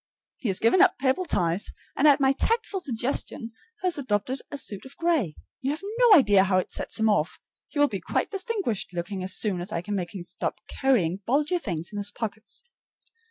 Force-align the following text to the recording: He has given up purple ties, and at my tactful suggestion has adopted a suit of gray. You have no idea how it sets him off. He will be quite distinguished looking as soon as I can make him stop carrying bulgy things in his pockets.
He 0.39 0.47
has 0.49 0.57
given 0.57 0.81
up 0.81 0.97
purple 0.97 1.25
ties, 1.25 1.71
and 1.95 2.07
at 2.07 2.19
my 2.19 2.33
tactful 2.33 2.81
suggestion 2.81 3.51
has 3.83 3.99
adopted 3.99 4.41
a 4.49 4.57
suit 4.57 4.83
of 4.83 4.97
gray. 4.97 5.35
You 5.61 5.69
have 5.69 5.83
no 5.99 6.13
idea 6.15 6.45
how 6.45 6.57
it 6.57 6.71
sets 6.71 6.99
him 6.99 7.07
off. 7.07 7.37
He 7.67 7.77
will 7.77 7.87
be 7.87 8.01
quite 8.01 8.31
distinguished 8.31 8.93
looking 8.95 9.23
as 9.23 9.35
soon 9.37 9.61
as 9.61 9.71
I 9.71 9.83
can 9.83 9.93
make 9.93 10.15
him 10.15 10.23
stop 10.23 10.57
carrying 10.67 11.19
bulgy 11.27 11.59
things 11.59 11.89
in 11.93 11.99
his 11.99 12.09
pockets. 12.09 12.63